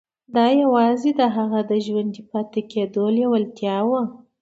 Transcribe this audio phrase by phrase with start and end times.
[0.35, 4.01] دا يوازې د هغه د ژوندي پاتې کېدو لېوالتیا وه.